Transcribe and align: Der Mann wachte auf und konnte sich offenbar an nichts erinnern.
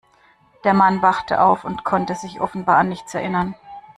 Der 0.63 0.73
Mann 0.73 1.03
wachte 1.03 1.39
auf 1.39 1.63
und 1.63 1.83
konnte 1.83 2.15
sich 2.15 2.41
offenbar 2.41 2.77
an 2.77 2.89
nichts 2.89 3.13
erinnern. 3.13 3.53